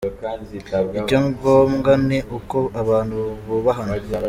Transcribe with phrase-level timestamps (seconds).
[0.99, 3.95] Icya ngombwa ni uko abantu bubahana.